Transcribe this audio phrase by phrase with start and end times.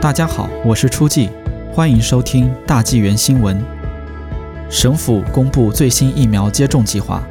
[0.00, 1.28] 大家好，我是初季，
[1.74, 3.62] 欢迎收听大纪元新闻。
[4.70, 7.22] 省府公布最新疫苗接种计划。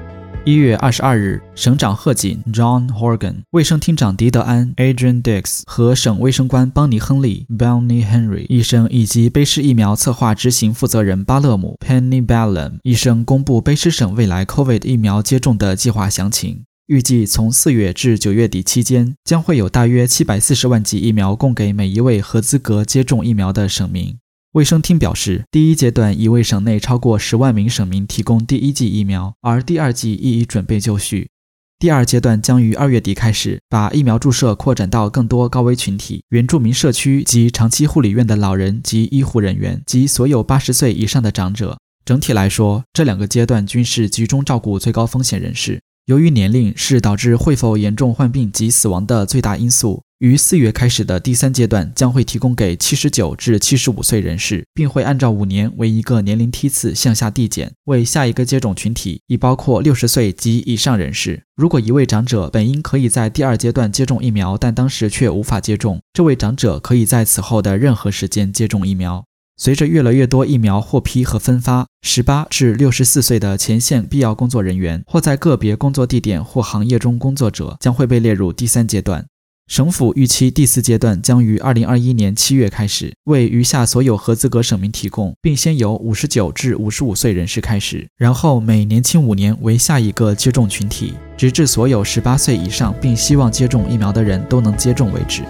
[0.45, 16.65] 一月二十二日，省长贺锦 （John Horgan）、卫生厅长迪德安 （Adrian Dix） 和省卫生官邦尼·亨利 （Bonnie Henry） 医生以及卑诗疫苗策划执行负责人巴勒姆 （Penny Ballam） 医生公布卑诗省未来 COVID 疫苗接种的计划详情。
[16.89, 24.17] 预计从四月至九月底期间，将会有大约七百四十万剂疫苗供给每一位合资格接种疫苗的省民。
[24.53, 31.29] 卫生厅表示，第一阶段已为省内超过十万名省民提供第一剂疫苗，而第二剂亦已准备就绪。
[31.77, 41.77] 第二阶段将于二月底开始，把疫苗注射扩展到更多高危群体、原住民社区及长期护理院的老人及医护人员及所有八十岁以上的长者。
[42.03, 45.79] 整体来说，这两个阶段均是集中照顾最高风险人士。
[46.09, 61.43] 由于年龄是导致会否严重患病及死亡的最大因素，于四月开始的第三阶段将会提供给七十九至七十五岁人士，并会按照五年为一个年龄梯次向下递减，为下一个接种群体已包括六十岁及以上人士。
[61.55, 69.23] 如果一位长者本应可以在第二阶段接种疫苗，但当时却无法接种，这位长者可以在此后的任何时间接种疫苗。
[69.59, 79.25] 随着越来越多疫苗获批和分发，十八至六十四岁的前线必要工作人员或在个别工作地点或行业中工作者将会被列入第三阶段。
[79.67, 95.43] 省府预期第四阶段将于二零二一年七月开始，为余下所有合资格省民提供，并先由五十九至五十五岁人士开始，然后每年轻五年为下一个接种群体，直至所有十八岁以上并希望接种疫苗的人都能接种为止。